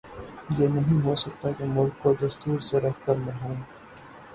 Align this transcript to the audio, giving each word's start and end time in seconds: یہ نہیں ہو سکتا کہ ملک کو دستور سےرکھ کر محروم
یہ 0.57 0.67
نہیں 0.67 1.01
ہو 1.01 1.15
سکتا 1.23 1.51
کہ 1.51 1.65
ملک 1.67 2.01
کو 2.03 2.13
دستور 2.21 2.59
سےرکھ 2.69 3.05
کر 3.05 3.15
محروم 3.19 3.61